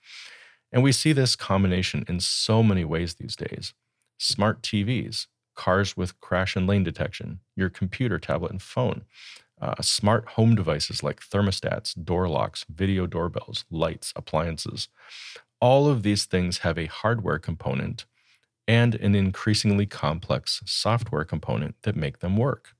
[0.73, 3.73] And we see this combination in so many ways these days
[4.19, 9.05] smart TVs, cars with crash and lane detection, your computer, tablet, and phone.
[9.61, 14.89] Uh, smart home devices like thermostats, door locks, video doorbells, lights, appliances
[15.62, 18.05] all of these things have a hardware component
[18.66, 22.75] and an increasingly complex software component that make them work.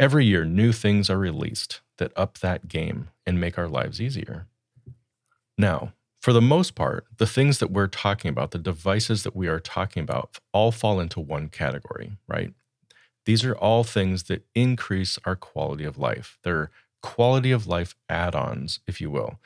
[0.00, 4.48] Every year, new things are released that up that game and make our lives easier.
[5.56, 9.46] Now, for the most part, the things that we're talking about, the devices that we
[9.46, 12.52] are talking about, all fall into one category, right?
[13.26, 16.38] These are all things that increase our quality of life.
[16.42, 19.38] They're quality of life add ons, if you will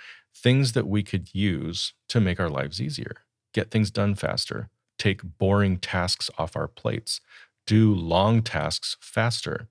[0.42, 3.16] things that we could use to make our lives easier,
[3.52, 4.68] get things done faster,
[4.98, 7.20] take boring tasks off our plates,
[7.66, 9.68] do long tasks faster,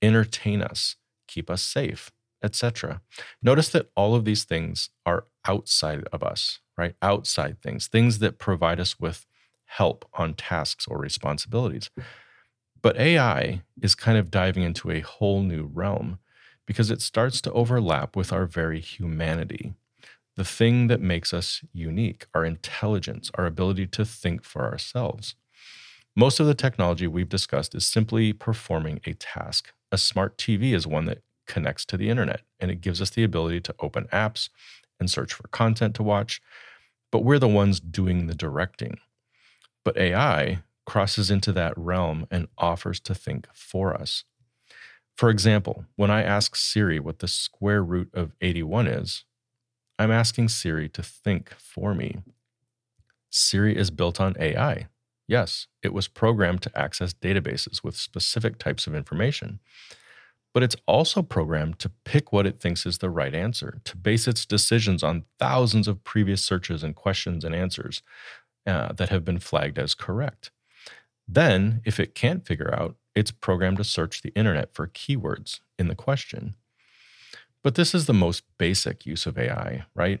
[0.00, 0.96] entertain us,
[1.26, 2.10] keep us safe,
[2.42, 3.00] etc.
[3.42, 6.94] Notice that all of these things are outside of us, right?
[7.00, 9.26] Outside things, things that provide us with
[9.64, 11.90] help on tasks or responsibilities.
[12.82, 16.18] But AI is kind of diving into a whole new realm
[16.66, 19.74] because it starts to overlap with our very humanity
[20.36, 25.34] the thing that makes us unique, our intelligence, our ability to think for ourselves.
[26.14, 29.72] Most of the technology we've discussed is simply performing a task.
[29.90, 33.24] A smart TV is one that connects to the internet and it gives us the
[33.24, 34.48] ability to open apps
[35.00, 36.40] and search for content to watch,
[37.10, 38.98] but we're the ones doing the directing.
[39.84, 44.24] But AI crosses into that realm and offers to think for us.
[45.16, 49.24] For example, when I ask Siri what the square root of 81 is,
[50.02, 52.18] I'm asking Siri to think for me.
[53.30, 54.88] Siri is built on AI.
[55.28, 59.60] Yes, it was programmed to access databases with specific types of information.
[60.52, 64.26] But it's also programmed to pick what it thinks is the right answer, to base
[64.26, 68.02] its decisions on thousands of previous searches and questions and answers
[68.66, 70.50] uh, that have been flagged as correct.
[71.28, 75.86] Then, if it can't figure out, it's programmed to search the internet for keywords in
[75.86, 76.56] the question.
[77.62, 80.20] But this is the most basic use of AI, right?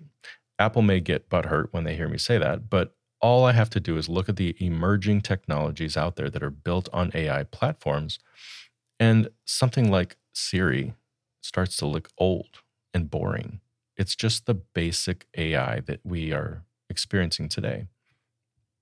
[0.58, 3.80] Apple may get butthurt when they hear me say that, but all I have to
[3.80, 8.18] do is look at the emerging technologies out there that are built on AI platforms,
[8.98, 10.94] and something like Siri
[11.40, 12.62] starts to look old
[12.94, 13.60] and boring.
[13.96, 17.86] It's just the basic AI that we are experiencing today.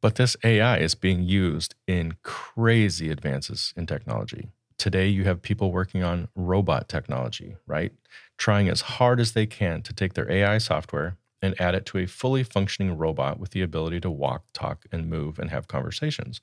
[0.02, 4.48] But this AI is being used in crazy advances in technology.
[4.80, 7.92] Today, you have people working on robot technology, right?
[8.38, 11.98] Trying as hard as they can to take their AI software and add it to
[11.98, 16.40] a fully functioning robot with the ability to walk, talk, and move and have conversations.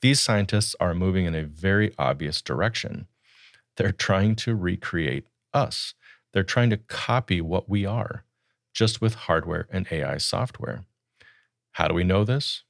[0.00, 3.08] These scientists are moving in a very obvious direction.
[3.76, 5.94] They're trying to recreate us,
[6.32, 8.22] they're trying to copy what we are,
[8.72, 10.84] just with hardware and AI software.
[11.72, 12.62] How do we know this?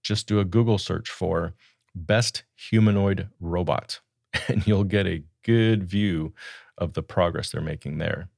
[0.00, 1.54] Just do a Google search for
[1.92, 3.98] best humanoid robot,
[4.48, 6.34] and you'll get a good view
[6.78, 8.28] of the progress they're making there.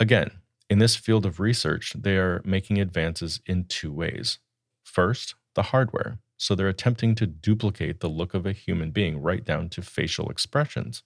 [0.00, 0.30] Again,
[0.68, 4.38] in this field of research, they are making advances in two ways.
[4.82, 6.18] First, the hardware.
[6.36, 10.28] So they're attempting to duplicate the look of a human being right down to facial
[10.28, 11.02] expressions.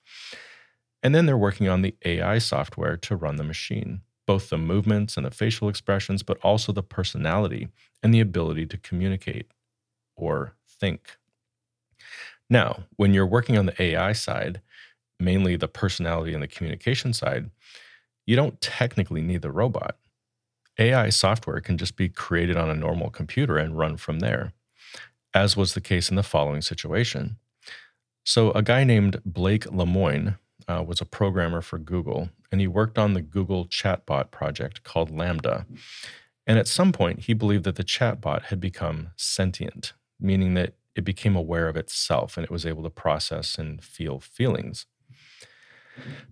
[1.02, 5.16] And then they're working on the AI software to run the machine, both the movements
[5.16, 7.68] and the facial expressions, but also the personality
[8.02, 9.50] and the ability to communicate
[10.16, 11.17] or think.
[12.50, 14.60] Now, when you're working on the AI side,
[15.20, 17.50] mainly the personality and the communication side,
[18.26, 19.96] you don't technically need the robot.
[20.78, 24.52] AI software can just be created on a normal computer and run from there,
[25.34, 27.36] as was the case in the following situation.
[28.24, 32.98] So, a guy named Blake Lemoine uh, was a programmer for Google, and he worked
[32.98, 35.64] on the Google chatbot project called LaMDA.
[36.46, 41.04] And at some point, he believed that the chatbot had become sentient, meaning that it
[41.04, 44.86] became aware of itself and it was able to process and feel feelings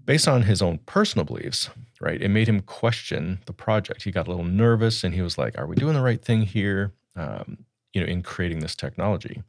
[0.05, 2.21] based on his own personal beliefs, right?
[2.21, 4.03] It made him question the project.
[4.03, 6.43] He got a little nervous and he was like, Are we doing the right thing
[6.43, 6.93] here?
[7.15, 9.43] Um, you know, in creating this technology.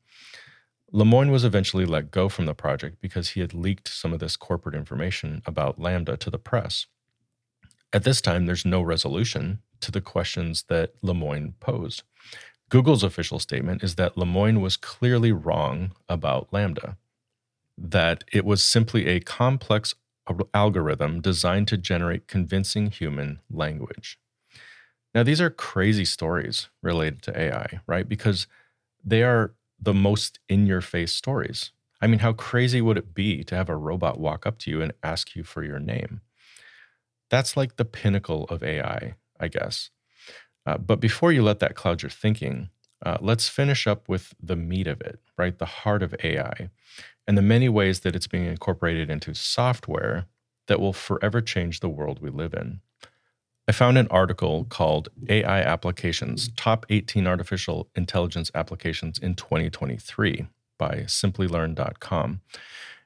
[0.94, 4.38] Lemoine was eventually let go from the project because he had leaked some of this
[4.38, 6.86] corporate information about LaMDA to the press.
[7.92, 12.04] At this time, there's no resolution to the questions that Lemoine posed.
[12.70, 16.98] Google's official statement is that Lemoine was clearly wrong about LaMDA,
[17.78, 19.96] that it was simply a complex
[20.54, 24.20] algorithm designed to generate convincing human language.
[25.16, 28.08] Now, these are crazy stories related to AI, right?
[28.08, 28.48] Because
[29.04, 31.72] they are the most in your face stories.
[32.02, 34.82] I mean, how crazy would it be to have a robot walk up to you
[34.82, 36.22] and ask you for your name?
[37.30, 39.90] That's like the pinnacle of AI, I guess.
[40.68, 42.70] Uh, but before you let that cloud your thinking,
[43.06, 45.58] uh, let's finish up with the meat of it, right?
[45.58, 46.70] The heart of AI
[47.26, 50.26] and the many ways that it's being incorporated into software
[50.68, 52.82] that will forever change the world we live in.
[53.68, 61.04] I found an article called AI Applications Top 18 Artificial Intelligence Applications in 2023 by
[61.08, 62.42] simplilearn.com.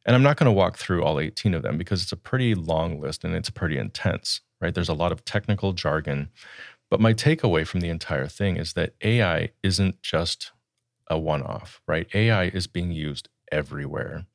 [0.06, 2.56] And I'm not going to walk through all 18 of them because it's a pretty
[2.56, 4.74] long list and it's pretty intense, right?
[4.74, 6.30] There's a lot of technical jargon.
[6.92, 10.52] But my takeaway from the entire thing is that AI isn't just
[11.08, 12.08] a one off, right?
[12.14, 14.26] AI is being used everywhere.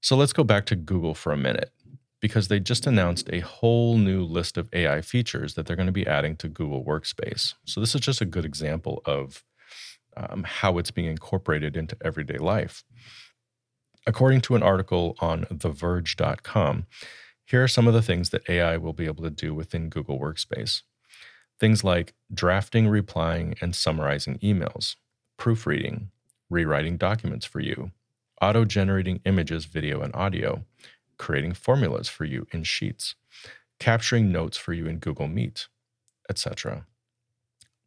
[0.00, 1.70] So let's go back to Google for a minute
[2.20, 5.92] because they just announced a whole new list of AI features that they're going to
[5.92, 7.54] be adding to Google Workspace.
[7.66, 9.44] So this is just a good example of
[10.16, 12.82] um, how it's being incorporated into everyday life.
[14.06, 16.86] According to an article on TheVerge.com,
[17.44, 20.18] here are some of the things that AI will be able to do within Google
[20.18, 20.82] Workspace.
[21.62, 24.96] Things like drafting, replying, and summarizing emails,
[25.36, 26.10] proofreading,
[26.50, 27.92] rewriting documents for you,
[28.40, 30.64] auto generating images, video, and audio,
[31.18, 33.14] creating formulas for you in Sheets,
[33.78, 35.68] capturing notes for you in Google Meet,
[36.28, 36.84] etc.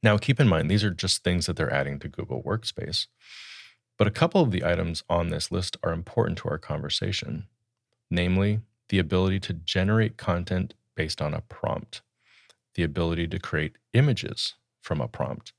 [0.02, 3.08] Now, keep in mind, these are just things that they're adding to Google Workspace.
[3.98, 7.48] But a couple of the items on this list are important to our conversation,
[8.10, 12.00] namely, the ability to generate content based on a prompt,
[12.76, 15.54] the ability to create images from a prompt,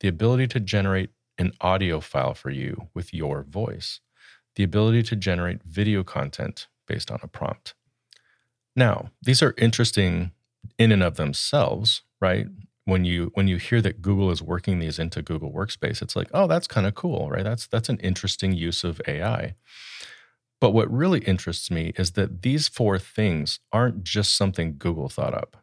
[0.00, 4.00] the ability to generate an audio file for you with your voice,
[4.56, 7.74] the ability to generate video content based on a prompt.
[8.74, 10.32] Now, these are interesting
[10.78, 12.46] in and of themselves, right?
[12.84, 16.28] When you when you hear that Google is working these into Google Workspace, it's like,
[16.32, 17.42] oh, that's kind of cool, right?
[17.42, 19.54] That's that's an interesting use of AI.
[20.60, 25.34] But what really interests me is that these four things aren't just something Google thought
[25.34, 25.56] up,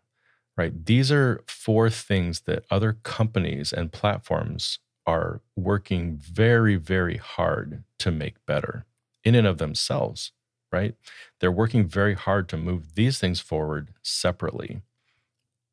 [0.57, 0.85] right?
[0.85, 8.11] These are four things that other companies and platforms are working very, very hard to
[8.11, 8.85] make better
[9.23, 10.31] in and of themselves,
[10.71, 10.95] right?
[11.39, 14.81] They're working very hard to move these things forward separately.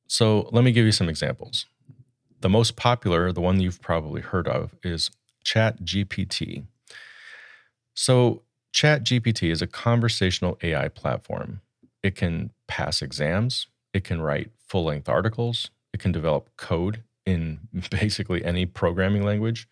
[0.06, 1.66] So let me give you some examples.
[2.40, 5.10] The most popular, the one you've probably heard of, is
[5.44, 6.64] ChatGPT.
[7.94, 11.60] So ChatGPT is a conversational AI platform.
[12.02, 17.58] It can pass exams, it can write full length articles, it can develop code in
[17.90, 19.68] basically any programming language.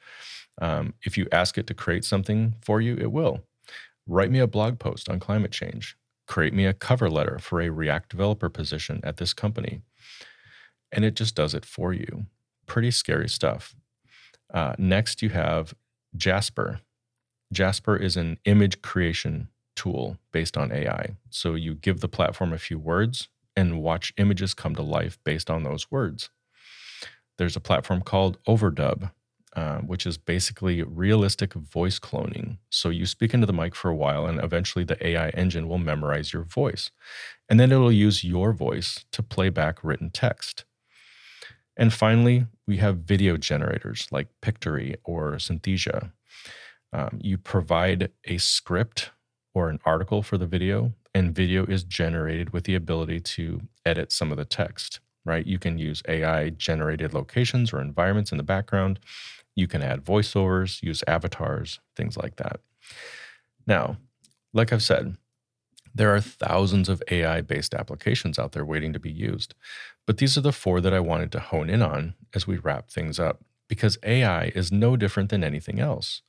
[0.61, 3.45] Um, if you ask it to create something for you, it will.
[4.09, 5.97] Write me a blog post on climate change.
[6.27, 9.83] Create me a cover letter for a React developer position at this company.
[10.91, 12.27] And it just does it for you.
[12.67, 13.77] Pretty scary stuff.
[14.53, 15.75] Uh, next, you have
[16.17, 16.81] Jasper.
[17.53, 21.11] Jasper is an image creation tool based on AI.
[21.31, 23.29] So you give the platform a few words
[23.59, 26.31] and watch images come to life based on those words.
[27.39, 29.11] There's a platform called Overdub,
[29.57, 32.59] uh, which is basically realistic voice cloning.
[32.71, 35.79] So you speak into the mic for a while, and eventually the AI engine will
[35.79, 36.93] memorize your voice.
[37.49, 40.65] And then it'll use your voice to play back written text.
[41.77, 46.13] And finally, we have video generators like Pictory or Synthesia.
[46.93, 49.11] Um, you provide a script
[49.53, 54.13] or an article for the video, and video is generated with the ability to edit
[54.13, 55.45] some of the text, right?
[55.45, 59.01] You can use AI generated locations or environments in the background.
[59.57, 62.61] You can add voiceovers, use avatars, things like that.
[63.67, 63.97] Now,
[64.55, 65.17] like I've said,
[65.93, 69.55] there are thousands of AI based applications out there waiting to be used.
[70.07, 72.91] But these are the four that I wanted to hone in on as we wrap
[72.91, 76.23] things up because AI is no different than anything else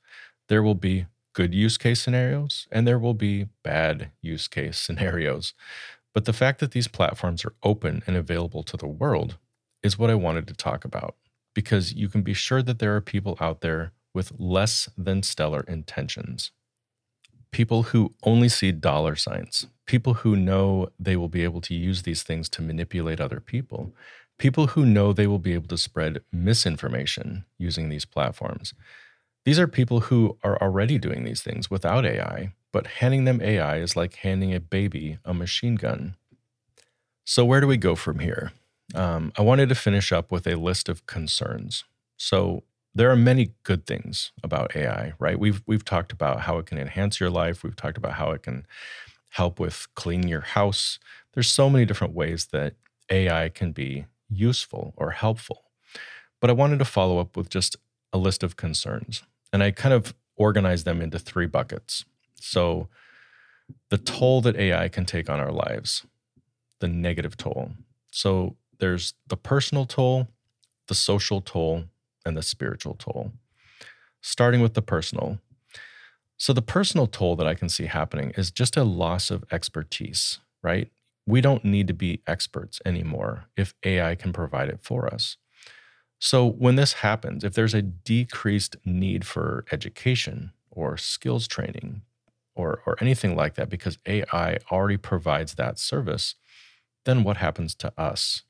[0.50, 1.06] there will be
[1.40, 5.54] good use case scenarios and there will be bad use case scenarios.
[6.14, 9.38] But the fact that these platforms are open and available to the world
[9.82, 11.16] is what I wanted to talk about
[11.54, 15.62] because you can be sure that there are people out there with less than stellar
[15.62, 16.52] intentions.
[17.52, 22.02] People who only see dollar signs, people who know they will be able to use
[22.02, 23.94] these things to manipulate other people,
[24.38, 28.74] people who know they will be able to spread misinformation using these platforms.
[29.46, 33.78] These are people who are already doing these things without AI, but handing them AI
[33.78, 36.16] is like handing a baby a machine gun.
[37.26, 38.52] So, where do we go from here?
[38.96, 41.84] Um, I wanted to finish up with a list of concerns.
[42.18, 42.64] So,
[42.96, 45.40] there are many good things about AI, right?
[45.40, 47.64] We've we've talked about how it can enhance your life.
[47.64, 48.66] We've talked about how it can
[49.30, 51.00] help with cleaning your house.
[51.34, 52.76] There's so many different ways that
[53.12, 55.66] AI can be useful or helpful.
[56.42, 57.78] But I wanted to follow up with just
[58.12, 59.24] a list of concerns.
[59.51, 62.05] And I kind of organize them into three buckets.
[62.36, 62.88] So,
[63.89, 66.05] the toll that AI can take on our lives,
[66.80, 67.72] the negative toll.
[68.12, 70.28] So, there's the personal toll,
[70.88, 71.86] the social toll,
[72.26, 73.32] and the spiritual toll.
[74.22, 75.39] Starting with the personal.
[76.38, 80.39] So, the personal toll that I can see happening is just a loss of expertise,
[80.64, 80.89] right?
[81.26, 85.38] We don't need to be experts anymore if AI can provide it for us.
[86.20, 92.01] So, when this happens, if there's a decreased need for education or skills training
[92.55, 96.36] or, or anything like that, because AI already provides that service,
[97.05, 98.43] then what happens to us?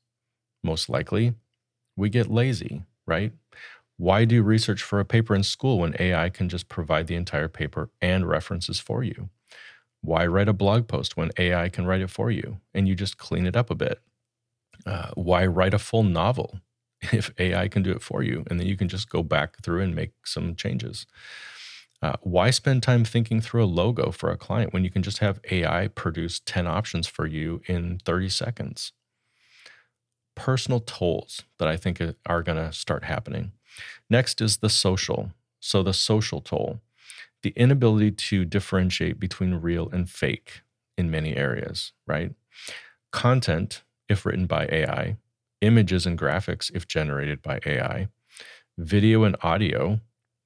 [0.64, 1.34] Most likely,
[1.96, 3.32] we get lazy, right?
[3.96, 7.48] Why do research for a paper in school when AI can just provide the entire
[7.48, 9.28] paper and references for you?
[10.00, 13.18] Why write a blog post when AI can write it for you and you just
[13.18, 14.00] clean it up a bit?
[14.86, 16.60] Uh, why write a full novel
[17.12, 19.82] if AI can do it for you, and then you can just go back through
[19.82, 21.06] and make some changes.
[22.02, 25.18] Uh, why spend time thinking through a logo for a client when you can just
[25.18, 28.92] have AI produce 10 options for you in 30 seconds?
[30.34, 33.52] Personal tolls that I think are going to start happening.
[34.08, 35.32] Next is the social.
[35.62, 36.80] So, the social toll,
[37.42, 40.62] the inability to differentiate between real and fake
[40.96, 42.32] in many areas, right?
[43.12, 45.16] Content, if written by AI,
[45.60, 48.08] images and graphics if generated by AI.
[48.78, 50.00] Video and audio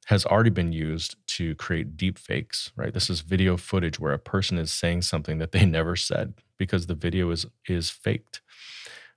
[0.07, 2.93] has already been used to create deep fakes, right?
[2.93, 6.87] This is video footage where a person is saying something that they never said because
[6.87, 8.43] the video is is faked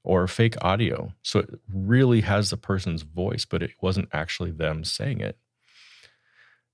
[0.04, 1.12] or fake audio.
[1.22, 5.38] So it really has the person's voice, but it wasn't actually them saying it.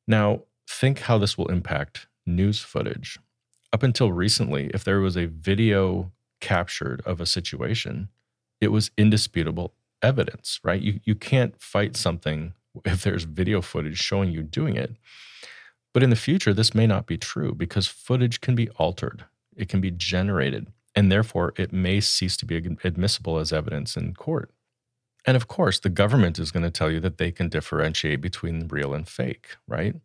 [0.07, 3.17] Now, think how this will impact news footage.
[3.71, 6.11] Up until recently, if there was a video
[6.41, 8.09] captured of a situation,
[8.61, 10.81] it was indisputable evidence, right?
[10.81, 12.53] You, you can't fight something
[12.85, 14.95] if there's video footage showing you doing it.
[15.93, 19.25] But in the future, this may not be true because footage can be altered,
[19.55, 24.15] it can be generated, and therefore it may cease to be admissible as evidence in
[24.15, 24.51] court.
[25.25, 28.67] And of course, the government is going to tell you that they can differentiate between
[28.67, 29.95] real and fake, right?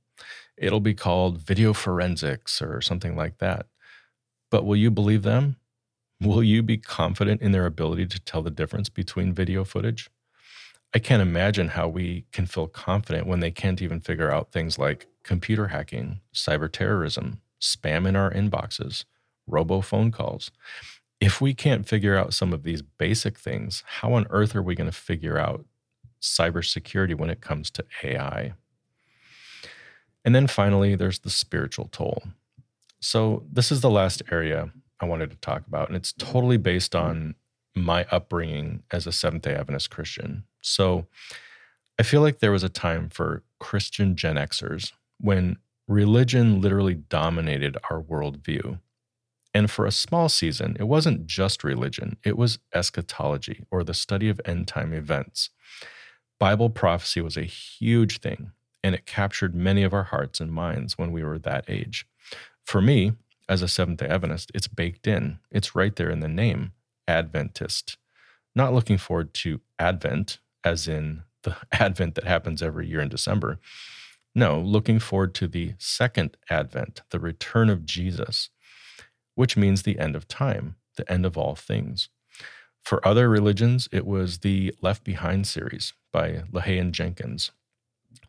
[0.57, 3.67] It'll be called video forensics or something like that.
[4.51, 5.57] But will you believe them?
[6.21, 10.11] Will you be confident in their ability to tell the difference between video footage?
[10.93, 14.79] I can't imagine how we can feel confident when they can't even figure out things
[14.79, 19.05] like computer hacking, cyber terrorism, spam in our inboxes,
[19.47, 20.51] robo phone calls.
[21.21, 24.75] If we can't figure out some of these basic things, how on earth are we
[24.75, 25.67] going to figure out
[26.21, 28.55] cybersecurity when it comes to AI?
[30.25, 32.23] And then finally, there's the spiritual toll.
[33.01, 36.95] So, this is the last area I wanted to talk about, and it's totally based
[36.95, 37.35] on
[37.75, 40.45] my upbringing as a Seventh day Adventist Christian.
[40.61, 41.07] So,
[41.99, 45.57] I feel like there was a time for Christian Gen Xers when
[45.89, 48.79] religion literally dominated our worldview.
[49.53, 54.29] And for a small season, it wasn't just religion, it was eschatology or the study
[54.29, 55.51] of end time events.
[56.39, 58.53] Bible prophecy was a huge thing,
[58.85, 62.07] and it captured many of our hearts and minds when we were that age.
[62.63, 63.13] For me,
[63.49, 66.73] as a Seventh day Adventist, it's baked in, it's right there in the name
[67.07, 67.97] Adventist.
[68.55, 73.59] Not looking forward to Advent, as in the Advent that happens every year in December.
[74.35, 78.51] No, looking forward to the second Advent, the return of Jesus,
[79.35, 82.09] which means the end of time, the end of all things.
[82.85, 87.51] For other religions, it was the Left Behind series by LaHaye Jenkins.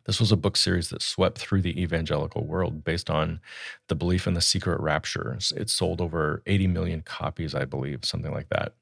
[0.06, 3.40] This was a book series that swept through the evangelical world based on
[3.88, 5.38] the belief in the secret rapture.
[5.56, 8.74] It sold over 80 million copies, I believe, something like that.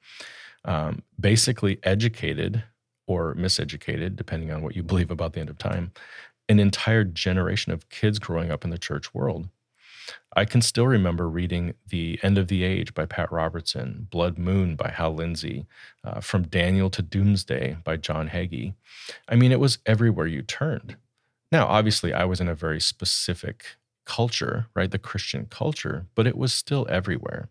[0.64, 2.62] Um, basically, educated
[3.06, 5.92] or miseducated, depending on what you believe about the end of time,
[6.48, 9.48] an entire generation of kids growing up in the church world.
[10.34, 14.76] I can still remember reading The End of the Age by Pat Robertson, Blood Moon
[14.76, 15.66] by Hal Lindsey,
[16.04, 18.74] uh, From Daniel to Doomsday by John Hagee.
[19.28, 20.96] I mean, it was everywhere you turned.
[21.51, 24.90] Now, obviously, I was in a very specific culture, right?
[24.90, 27.49] The Christian culture, but it was still everywhere.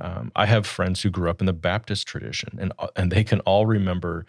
[0.00, 3.24] Um, I have friends who grew up in the Baptist tradition, and uh, and they
[3.24, 4.26] can all remember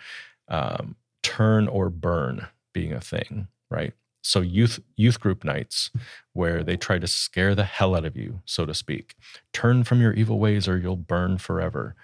[0.49, 3.93] um, turn or burn being a thing, right?
[4.29, 5.89] So youth youth group nights
[6.33, 9.15] where they try to scare the hell out of you so to speak.
[9.53, 11.95] Turn from your evil ways or you'll burn forever.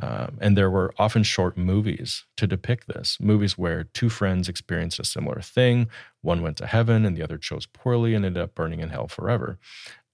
[0.00, 5.00] Um, and there were often short movies to depict this movies where two friends experienced
[5.00, 5.88] a similar thing
[6.20, 9.08] one went to heaven and the other chose poorly and ended up burning in hell
[9.08, 9.58] forever.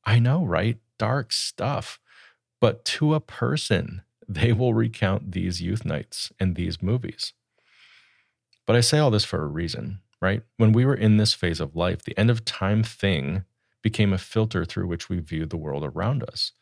[0.05, 0.79] I know right?
[0.99, 1.99] Dark stuff.
[2.61, 7.33] But to a person they will recount these youth nights and these movies.
[8.67, 10.43] But i say all this for a reason right?
[10.57, 13.45] When we were in this phase of life, the end of time thing
[13.83, 16.53] became a filter through which we viewed the world around us.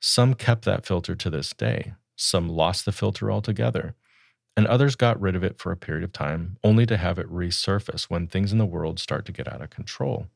[0.00, 3.94] Some kept that filter to this day, some lost the filter altogether,
[4.56, 7.30] and others got rid of it for a period of time, only to have it
[7.30, 10.26] resurface when things in the world start to get out of control.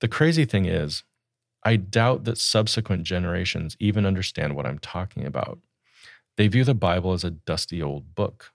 [0.00, 1.04] The crazy thing is,
[1.64, 5.58] I doubt that subsequent generations even understand what I'm talking about.
[6.36, 8.52] They view the Bible as a dusty old book,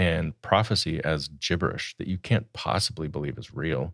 [0.00, 3.92] and prophecy as gibberish that you can't possibly believe is real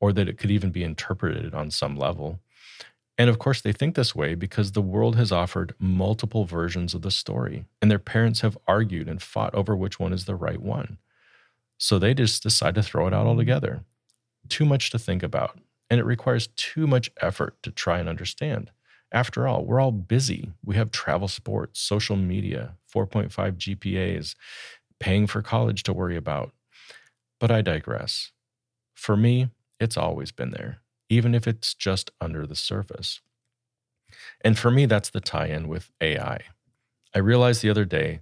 [0.00, 2.40] or that it could even be interpreted on some level.
[3.18, 7.02] And of course, they think this way because the world has offered multiple versions of
[7.02, 10.62] the story, and their parents have argued and fought over which one is the right
[10.62, 10.96] one.
[11.76, 13.84] So they just decide to throw it out altogether.
[14.48, 15.58] Too much to think about,
[15.90, 18.70] and it requires too much effort to try and understand.
[19.12, 20.52] After all, we're all busy.
[20.64, 24.34] We have travel sports, social media, 4.5 GPAs,
[25.04, 26.50] paying for college to worry about.
[27.38, 28.32] But I digress.
[28.94, 30.78] For me, it's always been there,
[31.10, 33.20] even if it's just under the surface.
[34.40, 36.38] And for me, that's the tie in with AI.
[37.14, 38.20] I realized the other day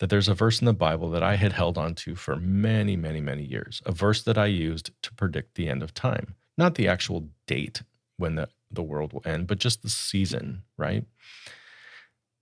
[0.00, 3.20] that there's a verse in the Bible that I had held onto for many, many,
[3.20, 6.88] many years, a verse that I used to predict the end of time, not the
[6.88, 7.82] actual date
[8.16, 11.04] when the, the world will end, but just the season, right?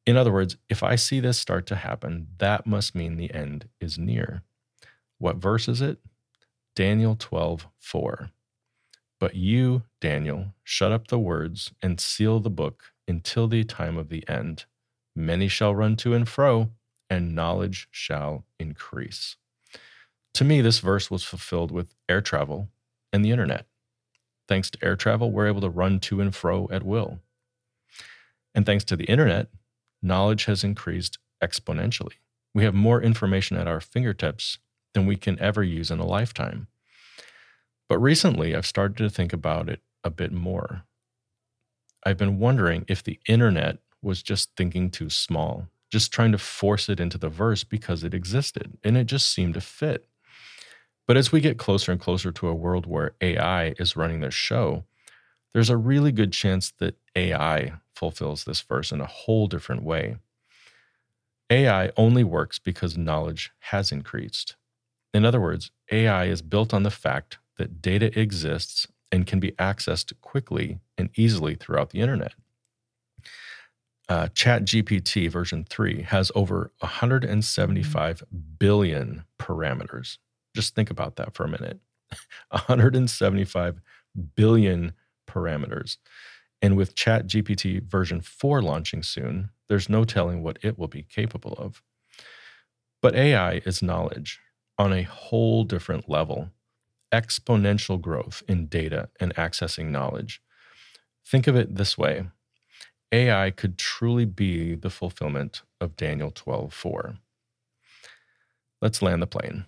[0.07, 3.69] In other words, if I see this start to happen, that must mean the end
[3.81, 4.43] is near.
[5.19, 5.99] What verse is it?
[6.77, 8.31] Daniel 12, 4.
[9.19, 14.09] But you, Daniel, shut up the words and seal the book until the time of
[14.09, 14.67] the end.
[15.17, 16.71] Many shall run to and fro,
[17.09, 19.37] and knowledge shall increase.
[20.35, 22.69] To me, this verse was fulfilled with air travel
[23.13, 23.67] and the internet.
[24.49, 27.21] Thanks to air travel, we're able to run to and fro at will.
[28.55, 29.49] And thanks to the internet,
[30.05, 32.15] knowledge has increased exponentially.
[32.55, 34.59] We have more information at our fingertips
[34.93, 36.69] than we can ever use in a lifetime.
[37.89, 40.85] But recently, I've started to think about it a bit more.
[42.05, 46.89] I've been wondering if the internet was just thinking too small, just trying to force
[46.89, 50.07] it into the verse because it existed and it just seemed to fit.
[51.07, 54.31] But as we get closer and closer to a world where AI is running the
[54.31, 54.85] show,
[55.55, 60.17] there's a really good chance that AI fulfills this verse in a whole different way.
[61.49, 64.57] AI only works because knowledge has increased.
[65.15, 69.53] In other words, AI is built on the fact that data exists and can be
[69.53, 72.35] accessed quickly and easily throughout the internet.
[74.09, 78.23] Uh, ChatGPT version 3 has over 175
[78.59, 80.19] billion parameters.
[80.55, 81.79] Just think about that for a minute
[82.51, 83.81] 175
[84.37, 84.93] billion
[85.35, 85.97] parameters.
[86.62, 91.55] And with ChatGPT version 4 launching soon, there's no telling what it will be capable
[91.55, 91.82] of.
[93.03, 94.41] But AI is knowledge
[94.78, 96.51] on a whole different level
[97.12, 100.43] exponential growth in data and accessing knowledge.
[101.24, 102.26] Think of it this way
[103.12, 107.18] AI could truly be the fulfillment of Daniel 12:4.
[108.82, 109.64] Let's land the plane.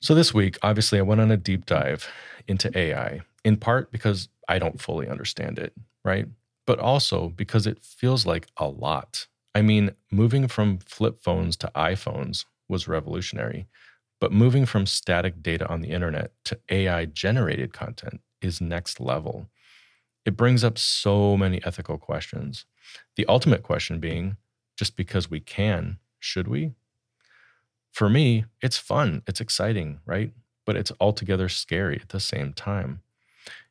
[0.00, 2.08] So this week, obviously, I went on a deep dive
[2.48, 5.72] into AI, in part because I don't fully understand it,
[6.04, 6.26] right?
[6.66, 9.26] But also because it feels like a lot.
[9.54, 13.66] I mean, moving from flip phones to iPhones was revolutionary,
[14.20, 19.48] but moving from static data on the internet to AI generated content is next level.
[20.24, 22.64] It brings up so many ethical questions.
[23.16, 24.36] The ultimate question being
[24.76, 26.72] just because we can, should we?
[27.92, 30.32] For me, it's fun, it's exciting, right?
[30.64, 33.02] But it's altogether scary at the same time.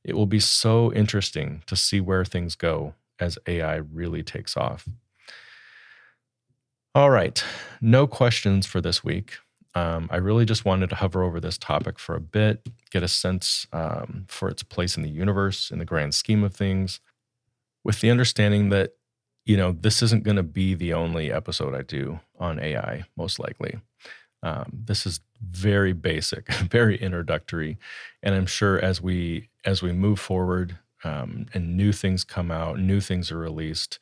[0.03, 4.87] It will be so interesting to see where things go as AI really takes off.
[6.93, 7.41] All right,
[7.79, 9.37] no questions for this week.
[9.73, 13.07] Um, I really just wanted to hover over this topic for a bit, get a
[13.07, 16.99] sense um, for its place in the universe in the grand scheme of things,
[17.85, 18.91] with the understanding that,
[19.45, 23.39] you know, this isn't going to be the only episode I do on AI, most
[23.39, 23.79] likely.
[24.43, 27.77] Um, this is very basic, very introductory,
[28.21, 32.79] and I'm sure as we as we move forward um, and new things come out,
[32.79, 33.99] new things are released,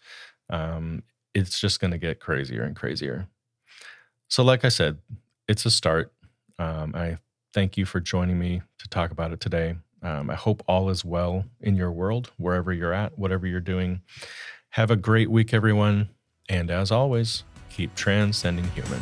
[0.49, 1.03] um,
[1.33, 3.27] it's just going to get crazier and crazier.
[4.27, 4.97] So, like I said,
[5.47, 6.11] it's a start.
[6.57, 7.17] Um, I
[7.53, 9.75] thank you for joining me to talk about it today.
[10.01, 14.01] Um, I hope all is well in your world, wherever you're at, whatever you're doing.
[14.69, 16.09] Have a great week, everyone.
[16.47, 19.01] And as always, keep transcending human.